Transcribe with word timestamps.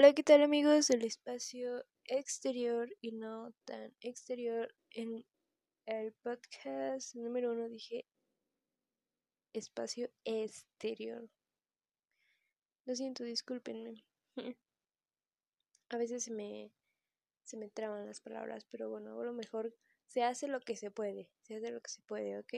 Hola, 0.00 0.14
¿qué 0.14 0.22
tal 0.22 0.42
amigos 0.42 0.86
del 0.86 1.02
espacio 1.02 1.84
exterior 2.04 2.88
y 3.00 3.10
no 3.10 3.52
tan 3.64 3.92
exterior? 4.00 4.72
En 4.90 5.26
el 5.86 6.12
podcast 6.22 7.16
número 7.16 7.50
uno 7.50 7.68
dije 7.68 8.06
espacio 9.52 10.08
exterior. 10.22 11.28
Lo 12.84 12.94
siento, 12.94 13.24
discúlpenme. 13.24 14.04
A 15.90 15.96
veces 15.96 16.22
se 16.22 16.30
me, 16.30 16.70
se 17.42 17.56
me 17.56 17.68
traban 17.68 18.06
las 18.06 18.20
palabras, 18.20 18.66
pero 18.70 18.88
bueno, 18.88 19.20
a 19.20 19.24
lo 19.24 19.32
mejor 19.32 19.74
se 20.06 20.22
hace 20.22 20.46
lo 20.46 20.60
que 20.60 20.76
se 20.76 20.92
puede, 20.92 21.28
se 21.42 21.56
hace 21.56 21.72
lo 21.72 21.80
que 21.80 21.90
se 21.90 22.02
puede, 22.02 22.38
¿ok? 22.38 22.54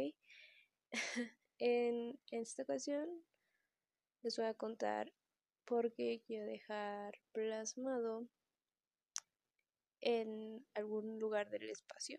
en 1.59 2.21
esta 2.33 2.65
ocasión 2.65 3.09
les 4.21 4.37
voy 4.37 4.45
a 4.45 4.53
contar 4.53 5.11
porque 5.71 6.21
quiero 6.27 6.47
dejar 6.47 7.15
plasmado 7.31 8.27
en 10.01 10.67
algún 10.75 11.21
lugar 11.21 11.49
del 11.49 11.71
espacio 11.71 12.19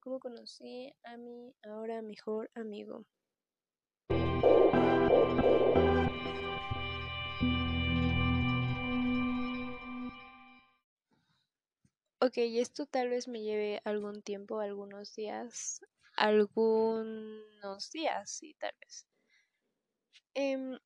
cómo 0.00 0.18
conocí 0.18 0.92
a 1.04 1.16
mi 1.16 1.54
ahora 1.62 2.02
mejor 2.02 2.50
amigo. 2.56 3.06
Ok, 12.18 12.38
esto 12.38 12.86
tal 12.86 13.10
vez 13.10 13.28
me 13.28 13.40
lleve 13.40 13.80
algún 13.84 14.20
tiempo, 14.20 14.58
algunos 14.58 15.14
días, 15.14 15.80
algunos 16.16 17.92
días, 17.92 18.28
sí, 18.28 18.56
tal 18.58 18.72
vez. 18.80 19.06
Eh, 20.34 20.78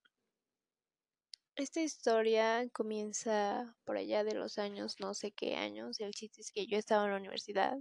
esta 1.56 1.80
historia 1.80 2.68
comienza 2.72 3.76
por 3.84 3.96
allá 3.96 4.24
de 4.24 4.34
los 4.34 4.58
años, 4.58 4.96
no 5.00 5.14
sé 5.14 5.32
qué 5.32 5.56
años. 5.56 6.00
El 6.00 6.12
chiste 6.12 6.40
es 6.40 6.50
que 6.50 6.66
yo 6.66 6.78
estaba 6.78 7.04
en 7.04 7.10
la 7.12 7.16
universidad 7.18 7.76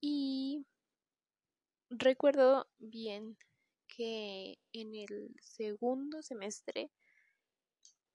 y 0.00 0.66
recuerdo 1.90 2.68
bien 2.78 3.36
que 3.88 4.58
en 4.72 4.94
el 4.94 5.34
segundo 5.42 6.22
semestre 6.22 6.90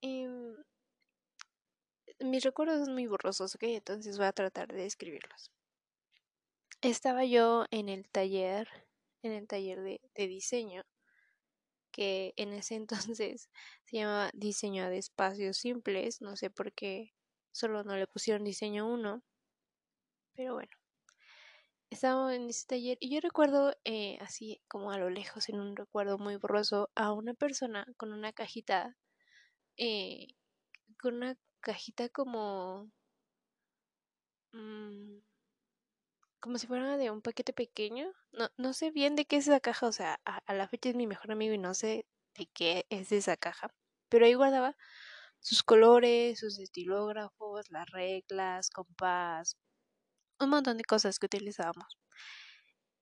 em, 0.01 0.55
mis 2.19 2.43
recuerdos 2.43 2.85
son 2.85 2.93
muy 2.93 3.07
borrosos, 3.07 3.55
¿ok? 3.55 3.63
Entonces 3.63 4.17
voy 4.17 4.27
a 4.27 4.33
tratar 4.33 4.67
de 4.71 4.83
describirlos. 4.83 5.51
Estaba 6.81 7.25
yo 7.25 7.65
en 7.71 7.89
el 7.89 8.07
taller, 8.09 8.69
en 9.23 9.31
el 9.31 9.47
taller 9.47 9.81
de, 9.81 10.01
de 10.13 10.27
diseño 10.27 10.83
que 11.95 12.33
en 12.37 12.53
ese 12.53 12.75
entonces 13.15 13.49
se 13.85 13.97
llamaba 13.97 14.29
diseño 14.33 14.89
de 14.89 14.97
espacios 14.97 15.57
simples, 15.57 16.21
no 16.21 16.35
sé 16.35 16.49
por 16.49 16.73
qué 16.73 17.13
solo 17.51 17.83
no 17.85 17.95
le 17.95 18.07
pusieron 18.07 18.43
diseño 18.43 18.87
1, 18.87 19.23
pero 20.35 20.53
bueno. 20.55 20.71
Estaba 21.89 22.35
en 22.35 22.49
ese 22.49 22.65
taller 22.67 22.97
y 22.99 23.13
yo 23.13 23.21
recuerdo 23.21 23.73
eh, 23.85 24.17
así 24.21 24.61
como 24.67 24.91
a 24.91 24.97
lo 24.99 25.09
lejos, 25.09 25.49
en 25.49 25.59
un 25.59 25.75
recuerdo 25.75 26.17
muy 26.17 26.35
borroso, 26.35 26.89
a 26.95 27.13
una 27.13 27.33
persona 27.33 27.87
con 27.97 28.11
una 28.13 28.33
cajita, 28.33 28.97
eh, 29.77 30.27
con 30.99 31.15
una 31.15 31.37
cajita 31.61 32.09
como... 32.09 32.91
Mmm, 34.53 35.19
como 36.45 36.59
si 36.59 36.67
fuera 36.67 36.95
de 36.97 37.09
un 37.09 37.23
paquete 37.23 37.53
pequeño. 37.53 38.13
No, 38.31 38.49
no 38.57 38.73
sé 38.73 38.91
bien 38.91 39.15
de 39.15 39.25
qué 39.25 39.37
es 39.37 39.47
esa 39.47 39.59
caja, 39.59 39.87
o 39.87 39.91
sea, 39.91 40.21
a, 40.25 40.53
la 40.53 40.67
fecha 40.67 40.89
es 40.89 40.95
mi 40.95 41.07
mejor 41.07 41.31
amigo 41.31 41.55
y 41.55 41.57
no 41.57 41.73
sé 41.73 42.05
de 42.35 42.45
qué 42.53 42.85
es 42.91 43.11
esa 43.11 43.35
caja. 43.35 43.73
Pero 44.09 44.27
ahí 44.27 44.35
guardaba 44.35 44.77
sus 45.39 45.63
colores, 45.63 46.39
sus 46.39 46.59
estilógrafos, 46.59 47.71
las 47.71 47.89
reglas, 47.89 48.69
compás, 48.69 49.57
un 50.39 50.49
montón 50.51 50.77
de 50.77 50.83
cosas 50.83 51.17
que 51.17 51.25
utilizábamos. 51.25 51.97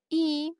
Y 0.07 0.57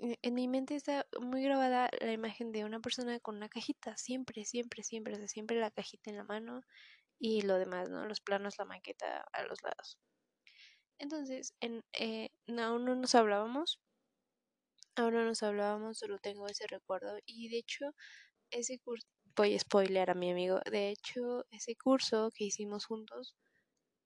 en 0.00 0.34
mi 0.34 0.48
mente 0.48 0.74
está 0.74 1.06
muy 1.20 1.44
grabada 1.44 1.90
la 2.00 2.12
imagen 2.12 2.50
de 2.50 2.64
una 2.64 2.80
persona 2.80 3.20
con 3.20 3.36
una 3.36 3.48
cajita, 3.48 3.96
siempre, 3.96 4.44
siempre, 4.44 4.82
siempre, 4.82 5.14
o 5.14 5.18
sea, 5.18 5.28
siempre 5.28 5.60
la 5.60 5.70
cajita 5.70 6.10
en 6.10 6.16
la 6.16 6.24
mano 6.24 6.62
y 7.20 7.42
lo 7.42 7.56
demás, 7.56 7.88
¿no? 7.88 8.04
Los 8.06 8.20
planos, 8.20 8.58
la 8.58 8.64
maqueta 8.64 9.24
a 9.32 9.44
los 9.44 9.62
lados. 9.62 9.96
Entonces, 10.98 11.54
en, 11.60 11.84
eh, 11.98 12.30
aún 12.58 12.84
no 12.84 12.94
nos 12.94 13.14
hablábamos, 13.14 13.80
aún 14.96 15.14
no 15.14 15.24
nos 15.24 15.42
hablábamos, 15.42 15.98
solo 15.98 16.18
tengo 16.18 16.46
ese 16.48 16.66
recuerdo. 16.66 17.18
Y 17.26 17.48
de 17.48 17.58
hecho, 17.58 17.94
ese 18.50 18.78
curso, 18.80 19.06
voy 19.36 19.54
a 19.56 19.60
spoiler 19.60 20.10
a 20.10 20.14
mi 20.14 20.30
amigo, 20.32 20.60
de 20.70 20.90
hecho, 20.90 21.46
ese 21.50 21.76
curso 21.76 22.30
que 22.34 22.44
hicimos 22.44 22.86
juntos, 22.86 23.36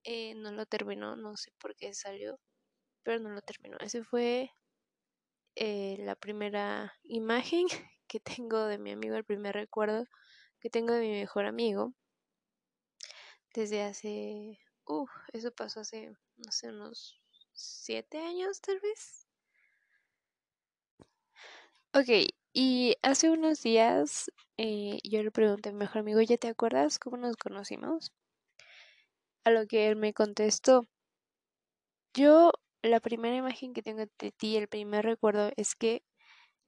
eh, 0.04 0.34
no 0.36 0.52
lo 0.52 0.66
terminó, 0.66 1.16
no 1.16 1.36
sé 1.36 1.52
por 1.60 1.76
qué 1.76 1.94
salió, 1.94 2.41
pero 3.04 3.20
no 3.20 3.31
lo 3.31 3.42
terminó. 3.42 3.78
Ese 3.81 4.04
fue 4.04 4.50
eh, 5.56 5.97
la 6.00 6.14
primera 6.16 6.92
imagen 7.04 7.66
que 8.08 8.20
tengo 8.20 8.66
de 8.66 8.78
mi 8.78 8.92
amigo, 8.92 9.16
el 9.16 9.25
primer 9.25 9.54
recuerdo 9.54 10.04
que 10.60 10.70
tengo 10.70 10.92
de 10.94 11.00
mi 11.02 11.10
mejor 11.12 11.47
amigo. 11.47 11.94
Desde 13.54 13.82
hace, 13.82 14.58
uh, 14.86 15.06
eso 15.32 15.52
pasó 15.52 15.81
hace 15.81 16.12
no 16.44 16.53
sé, 16.53 16.69
unos 16.69 17.20
siete 17.53 18.19
años 18.19 18.60
tal 18.60 18.80
vez. 18.80 19.26
Ok, 21.94 22.08
y 22.54 22.97
hace 23.03 23.30
unos 23.30 23.62
días 23.62 24.30
eh, 24.56 24.98
yo 25.04 25.22
le 25.22 25.31
pregunté 25.31 25.69
a 25.69 25.72
mi 25.72 25.78
mejor 25.78 25.98
amigo, 25.98 26.20
¿ya 26.22 26.36
te 26.38 26.48
acuerdas 26.48 26.98
cómo 26.98 27.16
nos 27.16 27.36
conocimos? 27.36 28.12
A 29.44 29.50
lo 29.50 29.66
que 29.66 29.88
él 29.88 29.97
me 29.97 30.12
contestó, 30.12 30.86
yo 32.14 32.52
la 32.82 33.00
primera 33.00 33.36
imagen 33.36 33.72
que 33.75 33.82
tengo 33.82 34.04
de 34.19 34.32
ti, 34.32 34.56
el 34.56 34.69
primer 34.69 35.04
recuerdo 35.04 35.50
es 35.56 35.75
que 35.75 36.02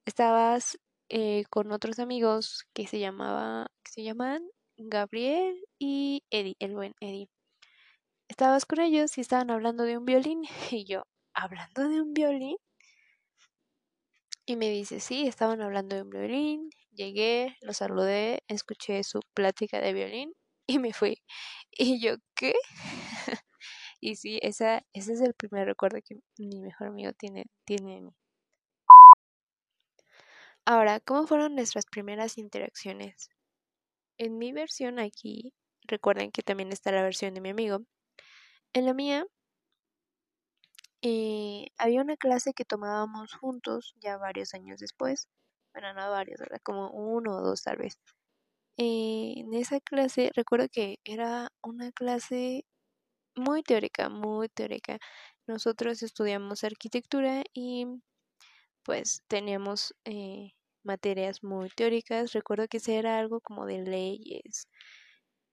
estabas 0.06 0.78
eh, 1.10 1.44
con 1.50 1.72
otros 1.72 1.98
amigos 1.98 2.64
que 2.74 2.86
se 2.86 2.98
llamaba, 3.00 3.68
que 3.84 3.92
se 3.92 4.02
llaman 4.04 4.42
Gabriel 4.76 5.56
y 5.78 6.24
Eddie, 6.30 6.56
el 6.60 6.74
buen 6.74 6.94
Eddie 7.00 7.28
estabas 8.28 8.64
con 8.66 8.80
ellos 8.80 9.16
y 9.18 9.20
estaban 9.20 9.50
hablando 9.50 9.84
de 9.84 9.98
un 9.98 10.04
violín 10.04 10.42
y 10.70 10.84
yo, 10.84 11.04
¿hablando 11.34 11.88
de 11.88 12.00
un 12.00 12.14
violín? 12.14 12.56
Y 14.46 14.56
me 14.56 14.68
dice, 14.68 15.00
sí, 15.00 15.26
estaban 15.26 15.62
hablando 15.62 15.96
de 15.96 16.02
un 16.02 16.10
violín, 16.10 16.70
llegué, 16.92 17.56
lo 17.62 17.72
saludé, 17.72 18.42
escuché 18.48 19.02
su 19.02 19.20
plática 19.34 19.80
de 19.80 19.92
violín 19.92 20.34
y 20.66 20.78
me 20.78 20.92
fui. 20.92 21.22
Y 21.70 22.00
yo, 22.00 22.16
¿qué? 22.36 22.54
y 24.00 24.16
sí, 24.16 24.38
esa, 24.42 24.82
ese 24.92 25.14
es 25.14 25.20
el 25.20 25.34
primer 25.34 25.66
recuerdo 25.66 25.98
que 26.04 26.16
mi 26.38 26.60
mejor 26.60 26.88
amigo 26.88 27.12
tiene, 27.14 27.46
tiene 27.64 27.94
de 27.96 28.00
mí. 28.02 28.14
Ahora, 30.66 31.00
¿cómo 31.00 31.26
fueron 31.26 31.54
nuestras 31.54 31.84
primeras 31.86 32.38
interacciones? 32.38 33.28
En 34.18 34.38
mi 34.38 34.52
versión 34.52 34.98
aquí, 34.98 35.54
recuerden 35.86 36.30
que 36.32 36.42
también 36.42 36.72
está 36.72 36.92
la 36.92 37.02
versión 37.02 37.34
de 37.34 37.40
mi 37.40 37.50
amigo, 37.50 37.80
en 38.74 38.86
la 38.86 38.94
mía 38.94 39.26
eh, 41.02 41.66
había 41.78 42.00
una 42.02 42.16
clase 42.16 42.54
que 42.54 42.64
tomábamos 42.64 43.34
juntos 43.34 43.94
ya 44.00 44.16
varios 44.16 44.54
años 44.54 44.78
después. 44.80 45.28
Bueno, 45.72 45.92
no 45.94 46.10
varios, 46.10 46.40
¿verdad? 46.40 46.60
Como 46.62 46.90
uno 46.90 47.36
o 47.36 47.42
dos 47.42 47.62
tal 47.62 47.76
vez. 47.78 47.98
Eh, 48.78 49.34
en 49.38 49.54
esa 49.54 49.80
clase 49.80 50.30
recuerdo 50.34 50.68
que 50.70 50.98
era 51.04 51.50
una 51.62 51.92
clase 51.92 52.66
muy 53.36 53.62
teórica, 53.64 54.08
muy 54.10 54.48
teórica. 54.50 54.98
Nosotros 55.48 56.02
estudiamos 56.02 56.64
arquitectura 56.64 57.44
y 57.54 57.86
pues 58.84 59.22
teníamos 59.28 59.94
eh, 60.04 60.52
materias 60.84 61.42
muy 61.42 61.70
teóricas. 61.70 62.32
Recuerdo 62.32 62.68
que 62.68 62.78
ese 62.78 62.96
era 62.98 63.18
algo 63.18 63.40
como 63.40 63.66
de 63.66 63.78
leyes 63.82 64.68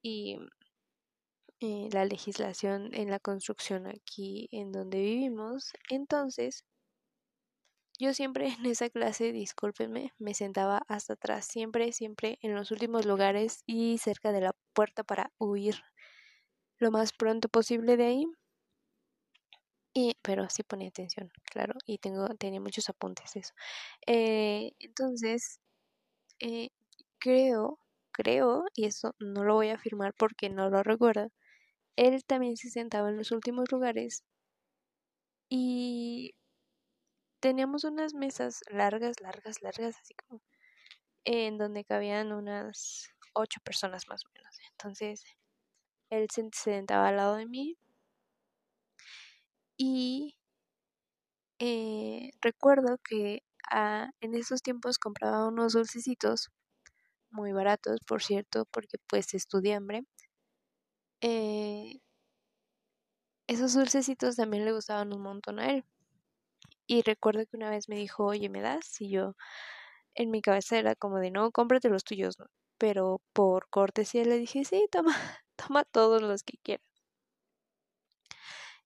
y 0.04 0.38
eh, 1.62 1.88
la 1.94 2.04
legislación 2.04 2.94
en 2.94 3.10
la 3.10 3.20
construcción 3.22 3.88
aquí 3.88 4.50
en 4.52 4.74
donde 4.74 5.00
vivimos. 5.00 5.72
Entonces, 5.90 6.66
yo 8.00 8.14
siempre 8.14 8.48
en 8.50 8.66
esa 8.66 8.90
clase, 8.90 9.32
discúlpenme, 9.32 10.12
me 10.20 10.34
sentaba 10.34 10.82
hasta 10.90 11.14
atrás, 11.14 11.46
siempre, 11.46 11.94
siempre 11.94 12.38
en 12.42 12.54
los 12.54 12.72
últimos 12.72 13.06
lugares 13.06 13.64
y 13.66 13.98
cerca 13.98 14.34
de 14.34 14.42
la 14.42 14.52
puerta 14.74 15.04
para 15.06 15.32
huir 15.38 15.76
lo 16.80 16.92
más 16.92 17.14
pronto 17.14 17.48
posible 17.48 17.96
de 17.96 18.06
ahí. 18.06 18.26
Y, 19.94 20.16
pero 20.22 20.50
sí 20.50 20.64
ponía 20.64 20.88
atención, 20.90 21.32
claro, 21.46 21.74
y 21.86 21.98
tengo, 21.98 22.28
tenía 22.38 22.62
muchos 22.62 22.90
apuntes 22.90 23.36
eso. 23.36 23.54
Eh, 24.08 24.72
entonces, 24.80 25.60
eh, 26.40 26.70
creo, 27.20 27.80
creo, 28.12 28.66
y 28.76 28.86
eso 28.86 29.16
no 29.20 29.44
lo 29.46 29.56
voy 29.56 29.70
a 29.70 29.76
afirmar 29.76 30.14
porque 30.16 30.50
no 30.50 30.70
lo 30.70 30.84
recuerdo, 30.84 31.30
él 31.96 32.24
también 32.26 32.58
se 32.58 32.70
sentaba 32.70 33.10
en 33.10 33.18
los 33.18 33.32
últimos 33.32 33.72
lugares 33.72 34.24
y 35.50 36.34
teníamos 37.40 37.84
unas 37.84 38.14
mesas 38.14 38.62
largas, 38.70 39.20
largas, 39.22 39.62
largas, 39.62 39.96
así 40.00 40.14
como 40.16 40.42
en 41.26 41.58
donde 41.58 41.86
cabían 41.86 42.32
unas 42.34 43.10
ocho 43.34 43.60
personas 43.64 44.08
más 44.10 44.24
o 44.26 44.30
menos. 44.36 44.58
entonces 44.72 45.24
él 46.12 46.28
se 46.32 46.50
sentaba 46.54 47.10
al 47.10 47.18
lado 47.18 47.38
de 47.38 47.48
mí 47.48 47.78
y 49.78 50.36
eh, 51.60 52.32
recuerdo 52.42 52.98
que 53.08 53.44
ah, 53.72 54.10
en 54.22 54.36
esos 54.36 54.62
tiempos 54.62 55.00
compraba 55.00 55.48
unos 55.48 55.74
dulcecitos 55.74 56.50
muy 57.32 57.54
baratos, 57.54 58.00
por 58.08 58.24
cierto, 58.24 58.66
porque 58.72 58.98
pues 59.10 59.34
estudié 59.36 59.76
Eh, 61.22 62.02
esos 63.48 63.74
dulcecitos 63.74 64.36
también 64.36 64.66
le 64.66 64.72
gustaban 64.74 65.14
un 65.14 65.22
montón 65.22 65.60
a 65.60 65.72
él. 65.72 65.86
Y 66.88 67.02
recuerdo 67.04 67.46
que 67.46 67.58
una 67.58 67.70
vez 67.70 67.90
me 67.90 67.96
dijo, 67.96 68.26
oye, 68.26 68.50
¿me 68.50 68.62
das? 68.62 69.00
Y 69.02 69.10
yo, 69.10 69.36
en 70.16 70.32
mi 70.32 70.42
cabeza 70.42 70.78
era 70.78 70.96
como 70.96 71.20
de, 71.20 71.32
no, 71.32 71.52
cómprate 71.52 71.90
los 71.90 72.04
tuyos. 72.04 72.38
Pero 72.78 73.22
por 73.34 73.70
cortesía 73.70 74.26
le 74.26 74.38
dije, 74.38 74.66
sí, 74.66 74.88
toma, 74.92 75.16
toma 75.56 75.84
todos 75.86 76.22
los 76.22 76.44
que 76.44 76.58
quieras. 76.64 76.86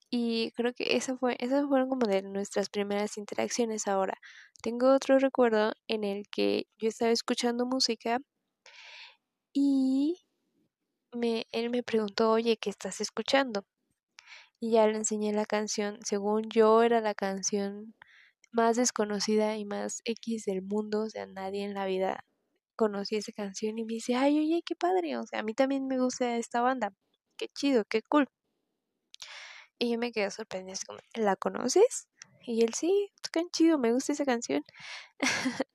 Y 0.10 0.52
creo 0.52 0.74
que 0.74 0.96
esa 0.98 1.18
fue, 1.18 1.36
esas 1.40 1.68
fueron 1.68 1.90
como 1.90 2.08
de 2.08 2.22
nuestras 2.22 2.70
primeras 2.70 3.18
interacciones. 3.18 3.88
Ahora, 3.88 4.18
tengo 4.62 4.94
otro 4.94 5.20
recuerdo 5.20 5.74
en 5.88 6.04
el 6.04 6.28
que 6.30 6.68
yo 6.78 6.90
estaba 6.90 7.12
escuchando 7.12 7.66
música 7.66 8.20
y 9.54 10.25
me, 11.16 11.48
él 11.52 11.70
me 11.70 11.84
preguntó, 11.84 12.32
oye, 12.32 12.58
¿qué 12.58 12.70
estás 12.70 13.02
escuchando? 13.02 13.66
Y 14.60 14.72
ya 14.72 14.88
le 14.88 14.98
enseñé 14.98 15.34
la 15.34 15.46
canción, 15.46 16.00
según 16.04 16.50
yo 16.50 16.84
era 16.84 17.02
la 17.02 17.14
canción 17.16 17.96
más 18.52 18.78
desconocida 18.78 19.58
y 19.58 19.66
más 19.66 20.02
X 20.06 20.46
del 20.46 20.62
mundo, 20.62 21.04
o 21.04 21.10
sea, 21.10 21.26
nadie 21.28 21.64
en 21.66 21.74
la 21.74 21.86
vida 21.86 22.24
conocía 22.76 23.20
esa 23.20 23.32
canción 23.34 23.78
y 23.80 23.86
me 23.86 23.94
dice, 23.96 24.16
ay, 24.16 24.40
oye, 24.40 24.62
qué 24.66 24.76
padre, 24.76 25.18
o 25.18 25.26
sea, 25.28 25.40
a 25.42 25.44
mí 25.44 25.54
también 25.54 25.88
me 25.88 26.00
gusta 26.00 26.38
esta 26.38 26.62
banda, 26.62 26.94
qué 27.38 27.48
chido, 27.50 27.86
qué 27.86 28.02
cool. 28.04 28.28
Y 29.80 29.92
yo 29.92 30.00
me 30.00 30.12
quedé 30.12 30.32
sorprendida, 30.32 30.78
como, 30.88 31.00
¿la 31.16 31.36
conoces? 31.36 32.08
Y 32.42 32.64
él, 32.64 32.74
sí, 32.74 33.12
tocan 33.22 33.50
chido, 33.52 33.78
me 33.78 33.92
gusta 33.92 34.14
esa 34.14 34.26
canción. 34.26 34.64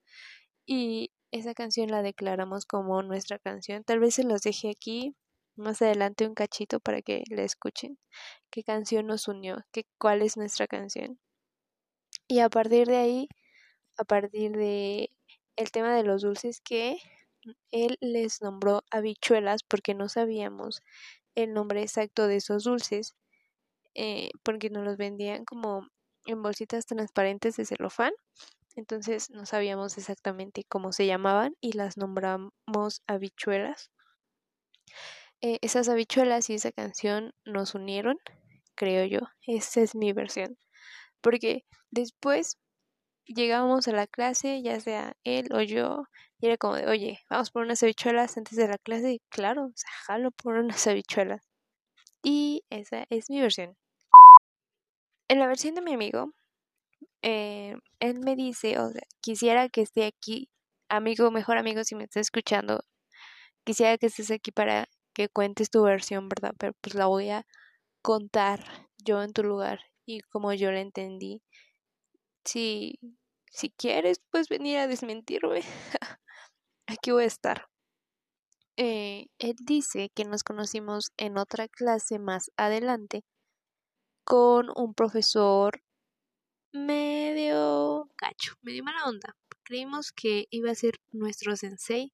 y 0.67 1.13
esa 1.33 1.55
canción 1.55 1.91
la 1.91 2.03
declaramos 2.03 2.67
como 2.67 3.03
nuestra 3.03 3.39
canción. 3.39 3.85
Tal 3.85 4.01
vez 4.01 4.15
se 4.15 4.25
los 4.25 4.43
deje 4.43 4.71
aquí 4.71 5.15
más 5.61 5.83
adelante 5.83 6.27
un 6.27 6.35
cachito 6.35 6.81
para 6.81 7.03
que 7.03 7.25
la 7.31 7.43
escuchen. 7.43 7.99
¿Qué 8.51 8.65
canción 8.65 9.07
nos 9.07 9.29
unió? 9.29 9.65
¿Qué, 9.73 9.87
¿Cuál 9.99 10.23
es 10.23 10.37
nuestra 10.37 10.67
canción? 10.67 11.19
Y 12.29 12.41
a 12.41 12.49
partir 12.49 12.87
de 12.89 12.97
ahí, 12.97 13.29
a 13.97 14.05
partir 14.05 14.53
de 14.53 15.11
el 15.57 15.71
tema 15.71 15.95
de 15.95 16.05
los 16.05 16.23
dulces 16.23 16.61
que 16.61 16.99
él 17.71 17.97
les 18.01 18.43
nombró 18.43 18.83
habichuelas 18.91 19.63
porque 19.63 19.95
no 19.95 20.09
sabíamos 20.09 20.83
el 21.35 21.53
nombre 21.53 21.83
exacto 21.83 22.27
de 22.27 22.37
esos 22.37 22.65
dulces 22.65 23.15
eh, 23.95 24.31
porque 24.43 24.71
nos 24.71 24.85
los 24.85 24.97
vendían 24.97 25.45
como 25.45 25.89
en 26.27 26.43
bolsitas 26.43 26.87
transparentes 26.87 27.57
de 27.57 27.65
celofán 27.65 28.13
entonces 28.77 29.31
no 29.31 29.47
sabíamos 29.47 29.99
exactamente 29.99 30.65
cómo 30.69 30.93
se 30.93 31.07
llamaban 31.07 31.57
y 31.61 31.73
las 31.73 31.97
nombramos 31.97 33.03
habichuelas 33.07 33.91
eh, 35.43 35.59
esas 35.63 35.89
habichuelas 35.89 36.51
y 36.51 36.55
esa 36.55 36.73
canción 36.73 37.33
nos 37.45 37.75
unieron 37.75 38.19
creo 38.75 39.05
yo 39.07 39.21
esa 39.47 39.81
es 39.81 39.95
mi 39.95 40.13
versión 40.13 40.57
porque 41.21 41.65
después 41.91 42.59
llegábamos 43.35 43.89
a 43.89 43.93
la 43.93 44.07
clase, 44.07 44.63
ya 44.63 44.81
sea 44.81 45.17
él 45.25 45.49
o 45.53 45.61
yo, 45.63 46.05
y 46.41 46.47
era 46.47 46.57
como 46.57 46.75
de, 46.77 46.87
oye, 46.87 47.21
vamos 47.31 47.51
por 47.51 47.63
unas 47.63 47.83
habichuelas 47.83 48.37
antes 48.37 48.57
de 48.57 48.69
la 48.69 48.79
clase, 48.79 49.13
y 49.13 49.21
claro, 49.29 49.67
o 49.67 49.73
sea, 49.75 49.91
jalo 50.07 50.31
por 50.33 50.57
unas 50.57 50.87
habichuelas. 50.87 51.49
Y 52.23 52.65
esa 52.71 53.07
es 53.11 53.31
mi 53.31 53.41
versión. 53.41 53.77
En 55.29 55.39
la 55.39 55.47
versión 55.47 55.75
de 55.75 55.83
mi 55.83 55.95
amigo, 55.95 56.33
eh, 57.23 57.77
él 58.01 58.21
me 58.21 58.37
dice, 58.37 58.79
o 58.79 58.91
sea, 58.91 59.03
quisiera 59.21 59.69
que 59.69 59.83
esté 59.83 60.07
aquí, 60.07 60.51
amigo, 60.89 61.31
mejor 61.31 61.59
amigo, 61.59 61.85
si 61.85 61.95
me 61.95 62.05
estás 62.05 62.23
escuchando, 62.23 62.85
quisiera 63.65 63.97
que 63.99 64.07
estés 64.07 64.31
aquí 64.31 64.51
para 64.53 64.89
que 65.15 65.29
cuentes 65.29 65.71
tu 65.71 65.83
versión, 65.83 66.29
¿verdad? 66.29 66.55
Pero 66.59 66.75
pues 66.81 66.95
la 66.95 67.07
voy 67.07 67.31
a 67.31 67.47
contar 68.03 68.65
yo 68.99 69.23
en 69.23 69.33
tu 69.33 69.43
lugar 69.43 69.81
y 70.07 70.21
como 70.21 70.53
yo 70.53 70.71
la 70.73 70.81
entendí. 70.81 71.43
Si, 72.45 72.99
si 73.53 73.71
quieres, 73.71 74.21
puedes 74.31 74.49
venir 74.49 74.79
a 74.79 74.87
desmentirme. 74.87 75.63
Aquí 76.87 77.11
voy 77.13 77.25
a 77.25 77.27
estar. 77.27 77.69
Eh, 78.77 79.27
él 79.39 79.57
dice 79.63 80.11
que 80.15 80.25
nos 80.25 80.43
conocimos 80.43 81.13
en 81.19 81.37
otra 81.39 81.69
clase 81.69 82.19
más 82.19 82.51
adelante 82.57 83.25
con 84.25 84.71
un 84.75 84.95
profesor 84.95 85.83
medio 86.73 88.09
gacho, 88.17 88.55
medio 88.63 88.83
mala 88.85 89.05
onda. 89.07 89.37
Creímos 89.65 90.13
que 90.13 90.47
iba 90.51 90.71
a 90.71 90.75
ser 90.75 90.95
nuestro 91.13 91.57
sensei, 91.57 92.13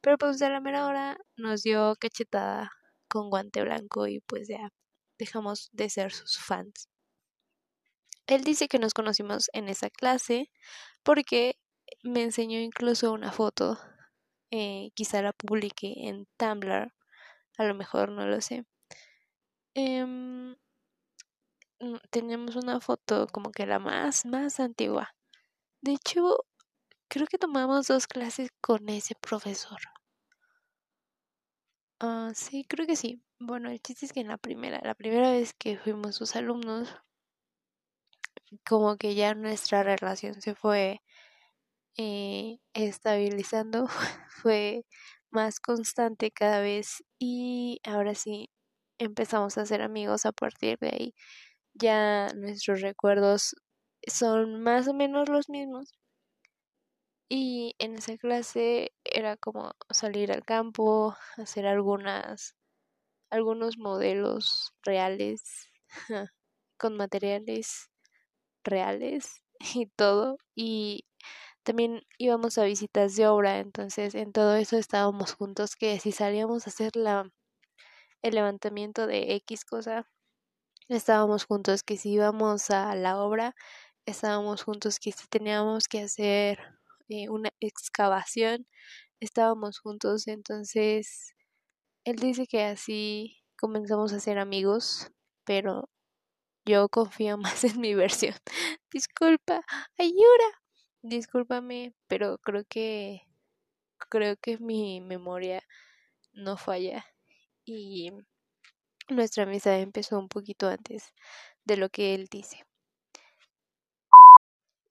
pero 0.00 0.18
pues 0.18 0.38
de 0.38 0.50
la 0.50 0.60
mera 0.60 0.86
hora 0.86 1.18
nos 1.36 1.62
dio 1.62 1.94
cachetada 1.96 2.72
con 3.08 3.30
guante 3.30 3.62
blanco 3.62 4.06
y 4.06 4.20
pues 4.20 4.48
ya 4.48 4.70
dejamos 5.18 5.68
de 5.72 5.90
ser 5.90 6.12
sus 6.12 6.38
fans. 6.38 6.88
Él 8.26 8.44
dice 8.44 8.68
que 8.68 8.78
nos 8.78 8.94
conocimos 8.94 9.50
en 9.52 9.68
esa 9.68 9.90
clase 9.90 10.50
porque 11.02 11.56
me 12.02 12.22
enseñó 12.22 12.60
incluso 12.60 13.12
una 13.12 13.32
foto, 13.32 13.78
eh, 14.50 14.90
quizá 14.94 15.22
la 15.22 15.32
publique 15.32 15.92
en 16.08 16.26
Tumblr, 16.36 16.92
a 17.58 17.64
lo 17.64 17.74
mejor 17.74 18.10
no 18.10 18.26
lo 18.26 18.40
sé. 18.40 18.64
Mm, 19.74 20.52
teníamos 22.10 22.56
una 22.56 22.80
foto 22.80 23.26
como 23.32 23.50
que 23.50 23.66
la 23.66 23.78
más, 23.78 24.24
más 24.26 24.60
antigua. 24.60 25.14
De 25.82 25.92
hecho, 25.92 26.44
creo 27.10 27.26
que 27.26 27.36
tomamos 27.36 27.88
dos 27.88 28.06
clases 28.06 28.48
con 28.62 28.88
ese 28.88 29.14
profesor. 29.14 29.80
Ah, 31.98 32.32
sí, 32.34 32.64
creo 32.68 32.86
que 32.86 32.94
sí. 32.96 33.22
Bueno, 33.38 33.70
el 33.70 33.80
chiste 33.80 34.04
es 34.06 34.12
que 34.12 34.20
en 34.20 34.28
la 34.28 34.36
primera, 34.38 34.80
la 34.84 34.94
primera 34.94 35.30
vez 35.32 35.54
que 35.54 35.78
fuimos 35.78 36.14
sus 36.16 36.36
alumnos, 36.36 36.94
como 38.66 38.96
que 38.96 39.14
ya 39.14 39.34
nuestra 39.34 39.82
relación 39.82 40.40
se 40.42 40.54
fue 40.54 41.00
eh, 41.98 42.58
estabilizando, 42.74 43.88
fue 44.42 44.86
más 45.30 45.60
constante 45.60 46.30
cada 46.32 46.60
vez 46.60 47.04
y 47.18 47.80
ahora 47.84 48.14
sí 48.14 48.50
empezamos 48.98 49.58
a 49.58 49.66
ser 49.66 49.82
amigos 49.82 50.26
a 50.26 50.32
partir 50.32 50.78
de 50.80 50.88
ahí. 50.90 51.14
Ya 51.74 52.28
nuestros 52.36 52.82
recuerdos 52.82 53.56
son 54.08 54.62
más 54.62 54.88
o 54.88 54.94
menos 54.94 55.28
los 55.30 55.48
mismos. 55.50 55.92
Y 57.30 57.76
en 57.78 57.94
esa 57.94 58.18
clase 58.18 58.92
era 59.04 59.36
como 59.36 59.72
salir 59.88 60.32
al 60.32 60.44
campo, 60.44 61.16
hacer 61.38 61.66
algunas 61.66 62.56
algunos 63.30 63.78
modelos 63.78 64.74
reales 64.84 65.70
con 66.78 66.96
materiales 66.96 67.90
reales 68.64 69.42
y 69.74 69.86
todo. 69.86 70.38
Y 70.56 71.06
también 71.64 72.02
íbamos 72.18 72.58
a 72.58 72.64
visitas 72.64 73.16
de 73.16 73.28
obra, 73.28 73.58
entonces 73.60 74.14
en 74.14 74.32
todo 74.32 74.56
eso 74.56 74.76
estábamos 74.78 75.34
juntos, 75.34 75.76
que 75.76 76.00
si 76.00 76.12
salíamos 76.12 76.66
a 76.66 76.70
hacer 76.70 76.96
la, 76.96 77.30
el 78.22 78.34
levantamiento 78.34 79.06
de 79.06 79.34
X 79.36 79.64
cosa, 79.64 80.08
estábamos 80.88 81.46
juntos, 81.46 81.82
que 81.84 81.96
si 81.96 82.12
íbamos 82.12 82.70
a 82.70 82.94
la 82.96 83.22
obra, 83.22 83.54
estábamos 84.06 84.64
juntos, 84.64 85.00
que 85.00 85.12
si 85.12 85.28
teníamos 85.28 85.88
que 85.88 86.02
hacer 86.02 86.79
una 87.28 87.50
excavación, 87.60 88.66
estábamos 89.20 89.78
juntos, 89.80 90.28
entonces 90.28 91.34
él 92.04 92.16
dice 92.16 92.46
que 92.46 92.64
así 92.64 93.42
comenzamos 93.58 94.12
a 94.12 94.20
ser 94.20 94.38
amigos, 94.38 95.10
pero 95.44 95.88
yo 96.64 96.88
confío 96.88 97.38
más 97.38 97.64
en 97.64 97.80
mi 97.80 97.94
versión. 97.94 98.34
Disculpa, 98.92 99.62
ayuda. 99.98 100.48
Discúlpame, 101.02 101.94
pero 102.08 102.38
creo 102.38 102.64
que 102.68 103.22
creo 104.10 104.36
que 104.36 104.58
mi 104.58 105.00
memoria 105.00 105.62
no 106.32 106.56
falla 106.56 107.04
y 107.64 108.10
nuestra 109.08 109.44
amistad 109.44 109.80
empezó 109.80 110.18
un 110.18 110.28
poquito 110.28 110.68
antes 110.68 111.12
de 111.64 111.76
lo 111.76 111.88
que 111.90 112.14
él 112.14 112.26
dice. 112.30 112.64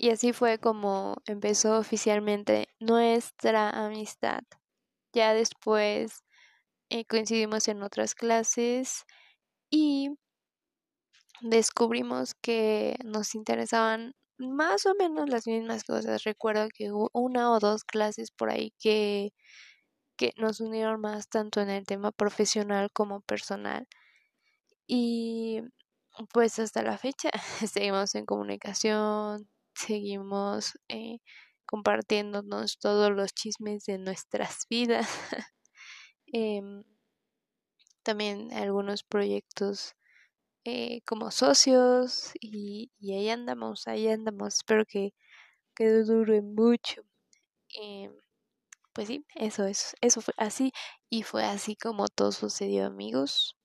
Y 0.01 0.12
así 0.12 0.32
fue 0.32 0.60
como 0.60 1.18
empezó 1.25 1.77
oficialmente 1.77 2.70
nuestra 2.79 3.70
amistad. 3.70 4.39
Ya 5.13 5.34
después 5.34 6.24
eh, 6.89 7.06
coincidimos 7.06 7.68
en 7.68 7.84
otras 7.84 8.15
clases 8.15 9.06
y 9.70 10.12
descubrimos 11.41 12.34
que 12.36 12.96
nos 13.03 13.36
interesaban 13.36 14.13
más 14.38 14.86
o 14.86 14.96
menos 14.96 15.29
las 15.29 15.48
mismas 15.48 15.84
cosas. 15.84 16.24
Recuerdo 16.24 16.70
que 16.74 16.91
hubo 16.94 17.10
una 17.13 17.51
o 17.51 17.60
dos 17.60 17.84
clases 17.84 18.32
por 18.32 18.50
ahí 18.51 18.74
que 18.79 19.34
que 20.18 20.34
nos 20.38 20.62
unieron 20.62 21.01
más 21.01 21.29
tanto 21.29 21.62
en 21.62 21.70
el 21.70 21.86
tema 21.86 22.12
profesional 22.12 22.91
como 22.94 23.22
personal. 23.22 23.88
Y 24.88 25.62
pues 26.34 26.60
hasta 26.60 26.84
la 26.84 26.98
fecha 26.98 27.29
seguimos 27.72 28.15
en 28.15 28.25
comunicación, 28.25 29.50
seguimos 29.80 30.78
eh, 30.90 31.20
compartiéndonos 31.66 32.80
todos 32.80 33.12
los 33.12 33.34
chismes 33.34 33.86
de 33.86 33.98
nuestras 34.00 34.66
vidas. 34.70 35.08
Em, 36.32 36.84
también 38.04 38.54
algunos 38.54 39.04
proyectos 39.04 39.96
eh, 40.66 41.02
como 41.06 41.32
socios 41.32 42.32
y, 42.40 42.92
ahí 43.14 43.30
andamos, 43.30 43.88
ahí 43.88 44.08
andamos. 44.10 44.56
Espero 44.58 44.86
que, 44.86 45.14
que 45.76 45.90
dure 46.04 46.42
mucho. 46.42 47.04
Em, 47.70 48.14
pues 48.94 49.08
sí, 49.08 49.26
eso 49.36 49.66
es, 49.66 49.96
eso 50.02 50.22
fue 50.22 50.34
así 50.38 50.72
y 51.10 51.24
fue 51.24 51.46
así 51.46 51.76
como 51.76 52.08
todo 52.10 52.32
sucedió, 52.32 52.86
amigos. 52.86 53.59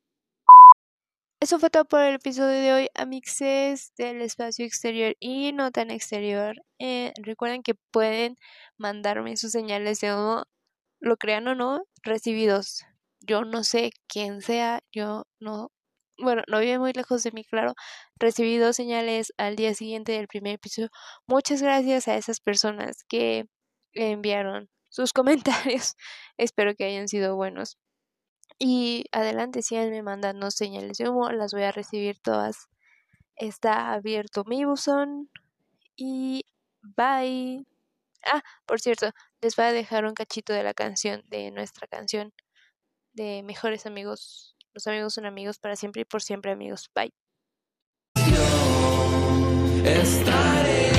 Eso 1.44 1.58
fue 1.58 1.68
todo 1.68 1.84
por 1.84 2.00
el 2.00 2.14
episodio 2.14 2.58
de 2.58 2.72
hoy, 2.72 2.88
amixes 2.94 3.92
del 3.98 4.22
espacio 4.22 4.64
exterior 4.64 5.14
y 5.20 5.52
no 5.52 5.70
tan 5.72 5.90
exterior. 5.90 6.56
Eh, 6.78 7.12
recuerden 7.22 7.62
que 7.62 7.74
pueden 7.92 8.36
mandarme 8.78 9.36
sus 9.36 9.52
señales 9.52 10.00
de 10.00 10.14
humo, 10.14 10.44
lo 11.00 11.18
crean 11.18 11.46
o 11.48 11.54
no, 11.54 11.84
recibidos. 12.02 12.86
Yo 13.20 13.44
no 13.44 13.62
sé 13.62 13.90
quién 14.08 14.40
sea, 14.40 14.80
yo 14.90 15.24
no, 15.38 15.70
bueno, 16.16 16.42
no 16.48 16.60
vive 16.60 16.78
muy 16.78 16.94
lejos 16.94 17.22
de 17.24 17.32
mí, 17.32 17.44
claro. 17.44 17.74
Recibí 18.18 18.56
dos 18.56 18.76
señales 18.76 19.34
al 19.36 19.56
día 19.56 19.74
siguiente 19.74 20.12
del 20.12 20.28
primer 20.28 20.54
episodio. 20.54 20.88
Muchas 21.26 21.60
gracias 21.60 22.08
a 22.08 22.16
esas 22.16 22.40
personas 22.40 23.04
que 23.06 23.44
enviaron 23.92 24.70
sus 24.88 25.12
comentarios. 25.74 25.94
Espero 26.38 26.74
que 26.74 26.84
hayan 26.84 27.06
sido 27.08 27.36
buenos. 27.36 27.76
Y 28.58 29.06
adelante, 29.12 29.62
síganme 29.62 30.02
mandando 30.02 30.50
señales 30.50 30.98
de 30.98 31.08
humo, 31.08 31.30
las 31.30 31.52
voy 31.52 31.64
a 31.64 31.72
recibir 31.72 32.18
todas. 32.20 32.68
Está 33.36 33.92
abierto 33.92 34.44
mi 34.46 34.64
buzón. 34.64 35.30
Y 35.96 36.44
bye. 36.82 37.66
Ah, 38.26 38.42
por 38.66 38.80
cierto, 38.80 39.10
les 39.40 39.56
voy 39.56 39.66
a 39.66 39.72
dejar 39.72 40.04
un 40.06 40.14
cachito 40.14 40.52
de 40.52 40.62
la 40.62 40.74
canción, 40.74 41.22
de 41.26 41.50
nuestra 41.50 41.86
canción 41.86 42.32
de 43.12 43.42
Mejores 43.42 43.86
Amigos. 43.86 44.56
Los 44.72 44.86
amigos 44.86 45.14
son 45.14 45.26
amigos 45.26 45.58
para 45.58 45.76
siempre 45.76 46.02
y 46.02 46.04
por 46.04 46.22
siempre 46.22 46.52
amigos. 46.52 46.90
Bye. 46.94 47.12
Estaré 49.84 50.93